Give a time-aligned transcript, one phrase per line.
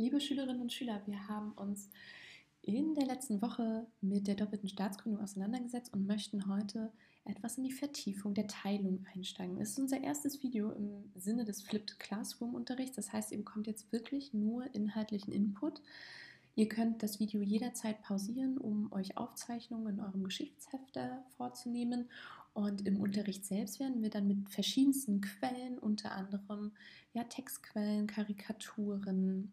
[0.00, 1.90] Liebe Schülerinnen und Schüler, wir haben uns
[2.62, 6.92] in der letzten Woche mit der doppelten Staatsgründung auseinandergesetzt und möchten heute
[7.24, 9.60] etwas in die Vertiefung der Teilung einsteigen.
[9.60, 12.94] Es ist unser erstes Video im Sinne des Flipped Classroom Unterrichts.
[12.94, 15.82] Das heißt, ihr bekommt jetzt wirklich nur inhaltlichen Input.
[16.54, 22.08] Ihr könnt das Video jederzeit pausieren, um euch Aufzeichnungen in eurem Geschichtshefter vorzunehmen.
[22.54, 26.70] Und im Unterricht selbst werden wir dann mit verschiedensten Quellen, unter anderem
[27.14, 29.50] ja, Textquellen, Karikaturen,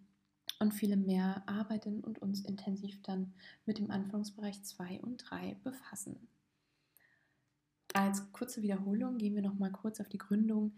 [0.60, 3.34] und viele mehr arbeiten und uns intensiv dann
[3.66, 6.28] mit dem Anforderungsbereich 2 und 3 befassen.
[7.94, 10.74] Als kurze Wiederholung gehen wir noch mal kurz auf die Gründung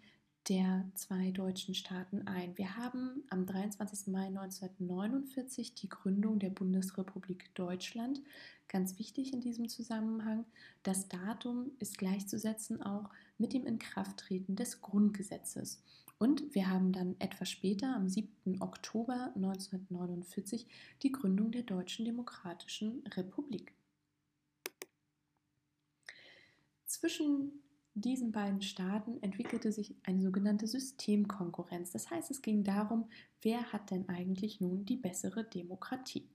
[0.49, 2.57] der zwei deutschen Staaten ein.
[2.57, 4.07] Wir haben am 23.
[4.07, 8.21] Mai 1949 die Gründung der Bundesrepublik Deutschland.
[8.69, 10.45] Ganz wichtig in diesem Zusammenhang,
[10.83, 15.81] das Datum ist gleichzusetzen auch mit dem Inkrafttreten des Grundgesetzes.
[16.19, 18.61] Und wir haben dann etwas später, am 7.
[18.61, 20.67] Oktober 1949,
[21.03, 23.73] die Gründung der Deutschen Demokratischen Republik.
[26.87, 27.51] Zwischen
[27.93, 31.91] diesen beiden Staaten entwickelte sich eine sogenannte Systemkonkurrenz.
[31.91, 33.09] Das heißt, es ging darum,
[33.41, 36.27] wer hat denn eigentlich nun die bessere Demokratie.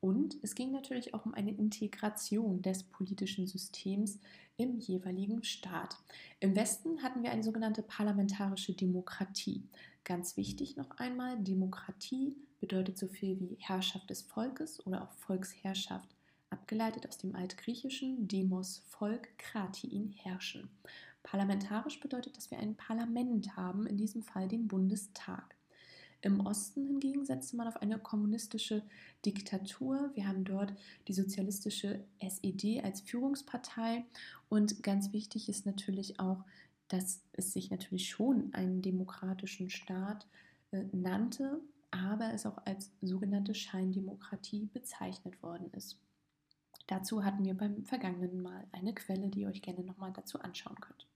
[0.00, 4.18] Und es ging natürlich auch um eine Integration des politischen Systems
[4.56, 5.96] im jeweiligen Staat.
[6.40, 9.62] Im Westen hatten wir eine sogenannte parlamentarische Demokratie.
[10.04, 16.08] Ganz wichtig noch einmal, Demokratie bedeutet so viel wie Herrschaft des Volkes oder auch Volksherrschaft,
[16.50, 20.68] abgeleitet aus dem altgriechischen Demos Volk, Kratiin herrschen.
[21.22, 25.53] Parlamentarisch bedeutet, dass wir ein Parlament haben, in diesem Fall den Bundestag.
[26.24, 28.82] Im Osten hingegen setzte man auf eine kommunistische
[29.26, 30.10] Diktatur.
[30.14, 30.72] Wir haben dort
[31.06, 34.06] die sozialistische SED als Führungspartei
[34.48, 36.42] und ganz wichtig ist natürlich auch,
[36.88, 40.26] dass es sich natürlich schon einen demokratischen Staat
[40.70, 45.98] äh, nannte, aber es auch als sogenannte Scheindemokratie bezeichnet worden ist.
[46.86, 50.80] Dazu hatten wir beim vergangenen Mal eine Quelle, die ihr euch gerne nochmal dazu anschauen
[50.80, 51.06] könnt.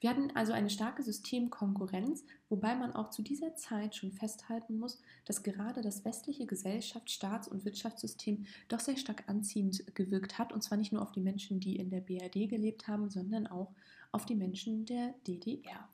[0.00, 5.00] Wir hatten also eine starke Systemkonkurrenz, wobei man auch zu dieser Zeit schon festhalten muss,
[5.24, 10.62] dass gerade das westliche Gesellschafts-, Staats- und Wirtschaftssystem doch sehr stark anziehend gewirkt hat, und
[10.62, 13.72] zwar nicht nur auf die Menschen, die in der BRD gelebt haben, sondern auch
[14.12, 15.88] auf die Menschen der DDR.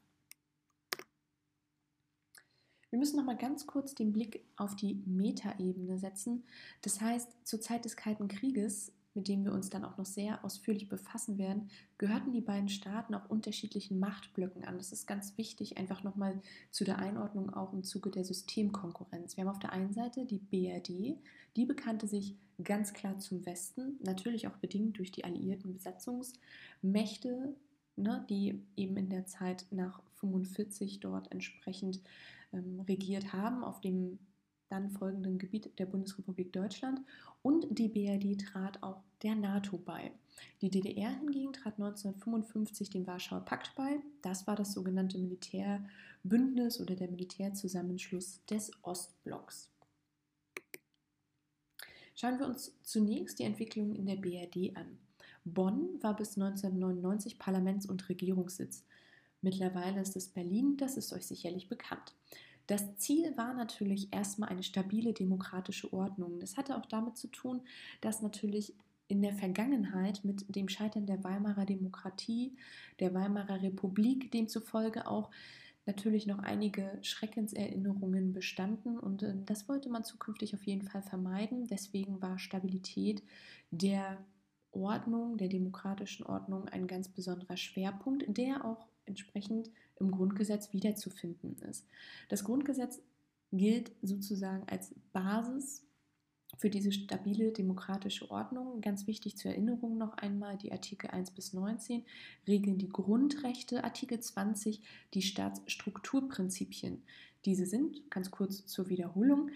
[2.91, 6.45] Wir müssen noch mal ganz kurz den Blick auf die Metaebene setzen.
[6.83, 10.45] Das heißt, zur Zeit des Kalten Krieges mit dem wir uns dann auch noch sehr
[10.45, 11.69] ausführlich befassen werden,
[11.99, 14.79] gehörten die beiden Staaten auch unterschiedlichen Machtblöcken an.
[14.79, 16.41] Das ist ganz wichtig, einfach nochmal
[16.71, 19.37] zu der Einordnung auch im Zuge der Systemkonkurrenz.
[19.37, 21.19] Wir haben auf der einen Seite die BRD,
[21.57, 27.55] die bekannte sich ganz klar zum Westen, natürlich auch bedingt durch die alliierten Besatzungsmächte,
[27.97, 32.01] ne, die eben in der Zeit nach 1945 dort entsprechend
[32.53, 34.19] ähm, regiert haben, auf dem
[34.73, 37.03] dann folgenden Gebiet der Bundesrepublik Deutschland
[37.43, 40.11] und die BRD trat auch der NATO bei.
[40.63, 44.01] Die DDR hingegen trat 1955 dem Warschauer Pakt bei.
[44.23, 49.71] Das war das sogenannte Militärbündnis oder der Militärzusammenschluss des Ostblocks.
[52.15, 54.99] Schauen wir uns zunächst die Entwicklung in der BRD an.
[55.45, 58.85] Bonn war bis 1999 Parlaments- und Regierungssitz.
[59.43, 62.15] Mittlerweile ist es Berlin, das ist euch sicherlich bekannt.
[62.67, 66.39] Das Ziel war natürlich erstmal eine stabile demokratische Ordnung.
[66.41, 67.63] Das hatte auch damit zu tun,
[68.01, 68.75] dass natürlich
[69.09, 72.57] in der Vergangenheit mit dem Scheitern der Weimarer Demokratie,
[72.99, 75.31] der Weimarer Republik demzufolge auch
[75.85, 81.67] natürlich noch einige Schreckenserinnerungen bestanden und äh, das wollte man zukünftig auf jeden Fall vermeiden.
[81.67, 83.23] Deswegen war Stabilität
[83.71, 84.25] der
[84.71, 91.87] Ordnung, der demokratischen Ordnung ein ganz besonderer Schwerpunkt, der auch entsprechend im Grundgesetz wiederzufinden ist.
[92.29, 93.01] Das Grundgesetz
[93.53, 95.85] gilt sozusagen als Basis
[96.59, 98.81] für diese stabile demokratische Ordnung.
[98.81, 102.05] Ganz wichtig zur Erinnerung noch einmal, die Artikel 1 bis 19
[102.47, 104.83] regeln die Grundrechte, Artikel 20
[105.15, 107.03] die Staatsstrukturprinzipien.
[107.45, 109.51] Diese sind, ganz kurz zur Wiederholung,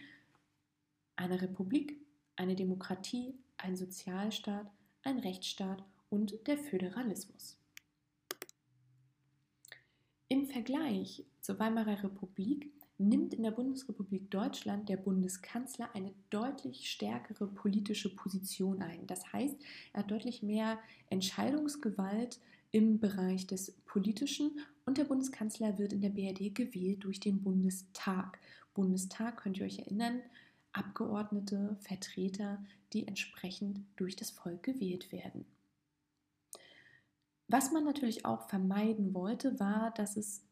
[1.17, 2.01] eine Republik,
[2.35, 4.71] eine Demokratie, ein Sozialstaat,
[5.03, 7.59] ein Rechtsstaat und der Föderalismus.
[10.29, 17.47] Im Vergleich zur Weimarer Republik nimmt in der Bundesrepublik Deutschland der Bundeskanzler eine deutlich stärkere
[17.47, 19.07] politische Position ein.
[19.07, 19.57] Das heißt,
[19.93, 20.81] er hat deutlich mehr
[21.11, 22.41] Entscheidungsgewalt
[22.73, 28.41] im Bereich des Politischen und der Bundeskanzler wird in der BRD gewählt durch den Bundestag.
[28.75, 30.23] Bundestag, könnt ihr euch erinnern,
[30.73, 35.47] Abgeordnete, Vertreter, die entsprechend durch das Volk gewählt werden.
[37.49, 40.47] Was man natürlich auch vermeiden wollte, war, dass es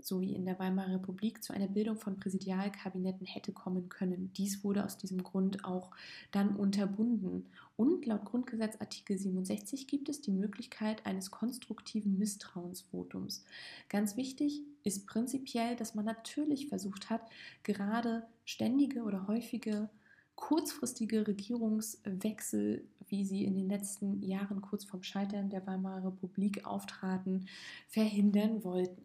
[0.00, 4.32] so wie in der Weimarer Republik, zu einer Bildung von Präsidialkabinetten hätte kommen können.
[4.34, 5.90] Dies wurde aus diesem Grund auch
[6.32, 7.46] dann unterbunden.
[7.76, 13.44] Und laut Grundgesetz Artikel 67 gibt es die Möglichkeit eines konstruktiven Misstrauensvotums.
[13.88, 17.22] Ganz wichtig ist prinzipiell, dass man natürlich versucht hat,
[17.62, 19.88] gerade ständige oder häufige
[20.36, 27.48] kurzfristige Regierungswechsel, wie sie in den letzten Jahren kurz vorm Scheitern der Weimarer Republik auftraten,
[27.88, 29.02] verhindern wollten.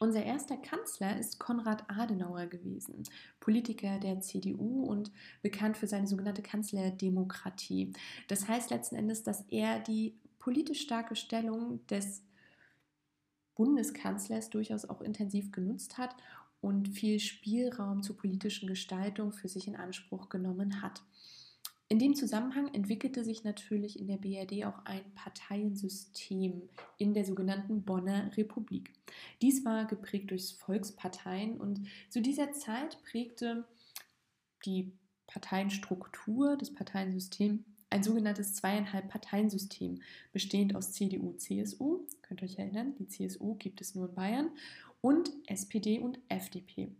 [0.00, 3.02] Unser erster Kanzler ist Konrad Adenauer gewesen,
[3.40, 5.10] Politiker der CDU und
[5.42, 7.92] bekannt für seine sogenannte Kanzlerdemokratie.
[8.28, 12.22] Das heißt letzten Endes, dass er die politisch starke Stellung des
[13.56, 16.14] Bundeskanzlers durchaus auch intensiv genutzt hat
[16.60, 21.02] und viel Spielraum zur politischen Gestaltung für sich in Anspruch genommen hat.
[21.90, 26.68] In dem Zusammenhang entwickelte sich natürlich in der BRD auch ein Parteiensystem
[26.98, 28.92] in der sogenannten Bonner Republik.
[29.40, 33.66] Dies war geprägt durch Volksparteien und zu dieser Zeit prägte
[34.66, 34.92] die
[35.26, 40.02] Parteienstruktur, das Parteiensystem, ein sogenanntes zweieinhalb Parteiensystem,
[40.32, 44.50] bestehend aus CDU, CSU, könnt ihr euch erinnern, die CSU gibt es nur in Bayern,
[45.00, 46.90] und SPD und FDP.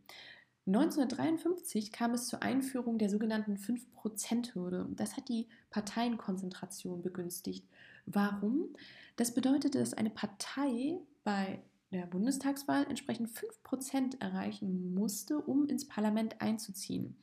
[0.66, 4.86] 1953 kam es zur Einführung der sogenannten 5%-Hürde.
[4.90, 7.66] Das hat die Parteienkonzentration begünstigt.
[8.04, 8.76] Warum?
[9.16, 16.40] Das bedeutete, dass eine Partei bei der Bundestagswahl entsprechend 5% erreichen musste, um ins Parlament
[16.42, 17.16] einzuziehen.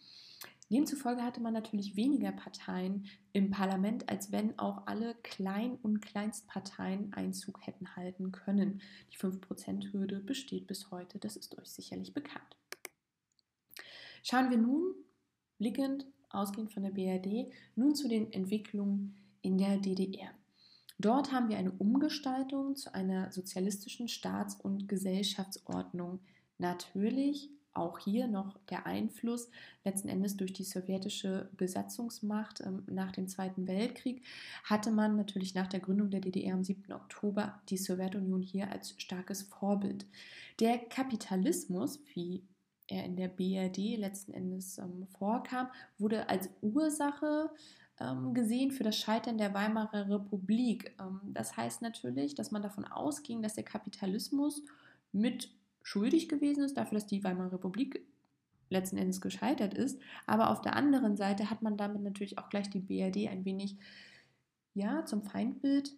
[0.71, 7.13] Demzufolge hatte man natürlich weniger Parteien im Parlament, als wenn auch alle Klein- und Kleinstparteien
[7.13, 8.81] Einzug hätten halten können.
[9.11, 12.57] Die 5%-Hürde besteht bis heute, das ist euch sicherlich bekannt.
[14.23, 14.95] Schauen wir nun,
[15.59, 20.31] blickend, ausgehend von der BRD, nun zu den Entwicklungen in der DDR.
[20.97, 26.21] Dort haben wir eine Umgestaltung zu einer sozialistischen Staats- und Gesellschaftsordnung.
[26.57, 29.49] Natürlich auch hier noch der Einfluss
[29.83, 34.23] letzten Endes durch die sowjetische Besatzungsmacht ähm, nach dem Zweiten Weltkrieg
[34.63, 36.91] hatte man natürlich nach der Gründung der DDR am 7.
[36.93, 40.05] Oktober die Sowjetunion hier als starkes Vorbild.
[40.59, 42.43] Der Kapitalismus, wie
[42.87, 45.67] er in der BRD letzten Endes ähm, vorkam,
[45.97, 47.49] wurde als Ursache
[47.99, 50.95] ähm, gesehen für das Scheitern der Weimarer Republik.
[51.23, 54.63] Das heißt natürlich, dass man davon ausging, dass der Kapitalismus
[55.11, 55.49] mit
[55.85, 58.01] schuldig gewesen ist dafür, dass die Weimarer Republik
[58.71, 60.01] letzten Endes gescheitert ist.
[60.25, 63.77] Aber auf der anderen Seite hat man damit natürlich auch gleich die BRD ein wenig
[64.73, 65.95] ja, zum Feindbild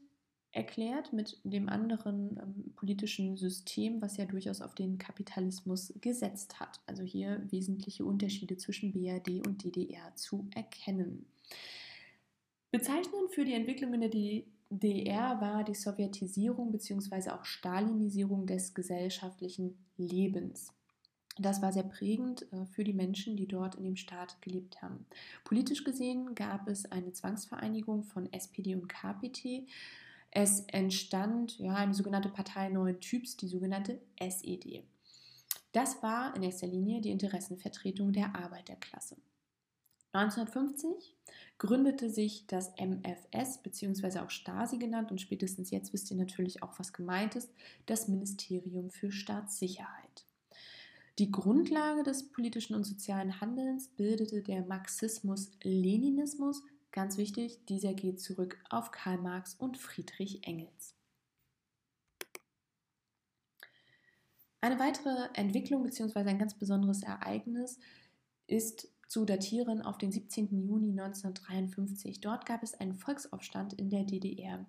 [0.52, 6.82] erklärt mit dem anderen ähm, politischen System, was ja durchaus auf den Kapitalismus gesetzt hat.
[6.86, 11.26] Also hier wesentliche Unterschiede zwischen BRD und DDR zu erkennen.
[12.72, 14.10] Bezeichnend für die Entwicklung in der
[14.70, 17.32] DDR war die Sowjetisierung bzw.
[17.32, 20.74] auch Stalinisierung des gesellschaftlichen Lebens.
[21.40, 25.06] Das war sehr prägend äh, für die Menschen, die dort in dem Staat gelebt haben.
[25.44, 29.68] Politisch gesehen gab es eine Zwangsvereinigung von SPD und KPT
[30.32, 34.84] es entstand ja, eine sogenannte Partei neuen Typs, die sogenannte SED.
[35.72, 39.16] Das war in erster Linie die Interessenvertretung der Arbeiterklasse.
[40.18, 41.16] 1950
[41.58, 44.20] gründete sich das MFS bzw.
[44.20, 47.52] auch Stasi genannt und spätestens jetzt wisst ihr natürlich auch, was gemeint ist,
[47.86, 50.26] das Ministerium für Staatssicherheit.
[51.20, 56.62] Die Grundlage des politischen und sozialen Handelns bildete der Marxismus-Leninismus
[56.98, 60.96] Ganz wichtig, dieser geht zurück auf Karl Marx und Friedrich Engels.
[64.62, 66.22] Eine weitere Entwicklung bzw.
[66.22, 67.78] ein ganz besonderes Ereignis
[68.48, 70.68] ist zu datieren auf den 17.
[70.68, 72.22] Juni 1953.
[72.22, 74.66] Dort gab es einen Volksaufstand in der DDR.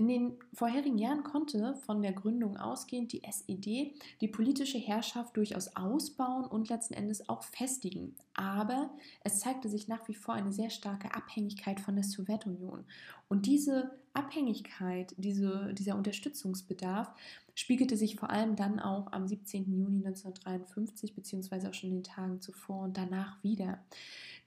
[0.00, 3.92] In den vorherigen Jahren konnte von der Gründung ausgehend die SED
[4.22, 8.14] die politische Herrschaft durchaus ausbauen und letzten Endes auch festigen.
[8.32, 8.88] Aber
[9.24, 12.86] es zeigte sich nach wie vor eine sehr starke Abhängigkeit von der Sowjetunion.
[13.28, 17.12] Und diese Abhängigkeit, diese, dieser Unterstützungsbedarf
[17.54, 19.70] spiegelte sich vor allem dann auch am 17.
[19.70, 23.84] Juni 1953 beziehungsweise auch schon in den Tagen zuvor und danach wieder.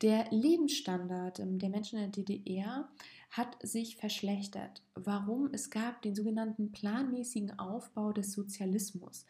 [0.01, 2.89] Der Lebensstandard ähm, der Menschen in der DDR
[3.33, 4.83] hat sich verschlechtert.
[4.93, 5.49] Warum?
[5.51, 9.25] Es gab den sogenannten planmäßigen Aufbau des Sozialismus.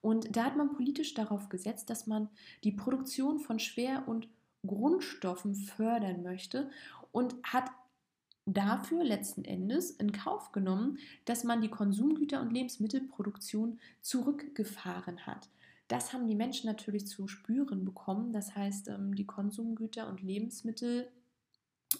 [0.00, 2.28] Und da hat man politisch darauf gesetzt, dass man
[2.62, 4.28] die Produktion von Schwer- und
[4.64, 6.70] Grundstoffen fördern möchte
[7.10, 7.68] und hat
[8.46, 15.48] dafür letzten Endes in Kauf genommen, dass man die Konsumgüter- und Lebensmittelproduktion zurückgefahren hat.
[15.88, 18.32] Das haben die Menschen natürlich zu spüren bekommen.
[18.32, 21.10] Das heißt, ähm, die Konsumgüter und Lebensmittel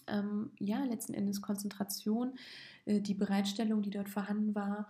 [0.07, 2.33] ähm, ja, letzten Endes Konzentration,
[2.85, 4.89] äh, die Bereitstellung, die dort vorhanden war,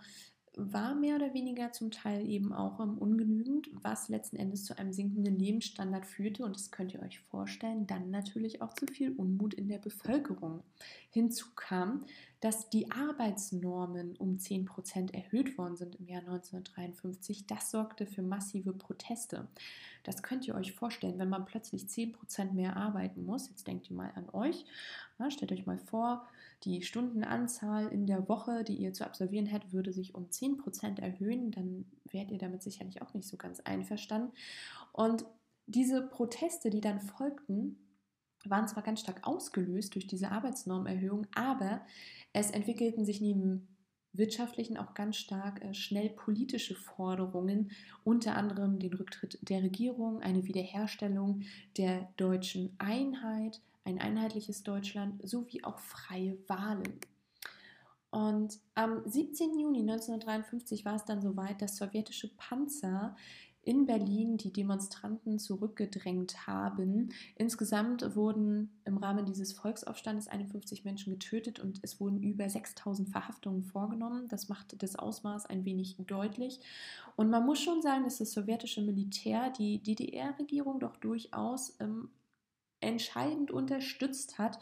[0.55, 4.91] war mehr oder weniger zum Teil eben auch ähm, ungenügend, was letzten Endes zu einem
[4.91, 6.43] sinkenden Lebensstandard führte.
[6.43, 10.63] Und das könnt ihr euch vorstellen, dann natürlich auch zu viel Unmut in der Bevölkerung.
[11.11, 12.05] Hinzu kam,
[12.39, 17.47] dass die Arbeitsnormen um 10 Prozent erhöht worden sind im Jahr 1953.
[17.47, 19.47] Das sorgte für massive Proteste.
[20.03, 23.49] Das könnt ihr euch vorstellen, wenn man plötzlich 10 Prozent mehr arbeiten muss.
[23.49, 24.65] Jetzt denkt ihr mal an euch.
[25.19, 26.25] Ja, stellt euch mal vor,
[26.63, 31.51] die Stundenanzahl in der Woche, die ihr zu absolvieren hättet, würde sich um 10% erhöhen.
[31.51, 34.31] Dann wärt ihr damit sicherlich auch nicht so ganz einverstanden.
[34.93, 35.25] Und
[35.67, 37.77] diese Proteste, die dann folgten,
[38.45, 41.81] waren zwar ganz stark ausgelöst durch diese Arbeitsnormerhöhung, aber
[42.33, 43.67] es entwickelten sich neben
[44.13, 47.71] wirtschaftlichen auch ganz stark äh, schnell politische Forderungen,
[48.03, 51.41] unter anderem den Rücktritt der Regierung, eine Wiederherstellung
[51.77, 56.99] der deutschen Einheit, ein einheitliches Deutschland sowie auch freie Wahlen.
[58.11, 59.59] Und am 17.
[59.59, 63.15] Juni 1953 war es dann soweit, dass sowjetische Panzer
[63.69, 67.09] in Berlin die Demonstranten zurückgedrängt haben.
[67.35, 73.63] Insgesamt wurden im Rahmen dieses Volksaufstandes 51 Menschen getötet und es wurden über 6000 Verhaftungen
[73.63, 74.27] vorgenommen.
[74.27, 76.61] Das macht das Ausmaß ein wenig deutlich.
[77.15, 82.09] Und man muss schon sagen, dass das sowjetische Militär die DDR-Regierung doch durchaus ähm,
[82.81, 84.57] entscheidend unterstützt hat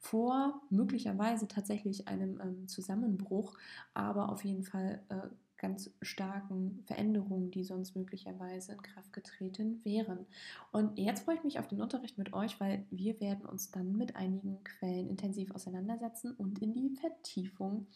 [0.00, 3.56] vor möglicherweise tatsächlich einem ähm, Zusammenbruch,
[3.94, 10.26] aber auf jeden Fall äh, ganz starken Veränderungen, die sonst möglicherweise in Kraft getreten wären.
[10.72, 13.96] Und jetzt freue ich mich auf den Unterricht mit euch, weil wir werden uns dann
[13.96, 17.86] mit einigen Quellen intensiv auseinandersetzen und in die Vertiefung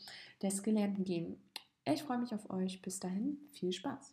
[0.42, 1.36] des Gelernten gehen.
[1.84, 2.82] Ich freue mich auf euch.
[2.82, 4.10] Bis dahin, viel Spaß.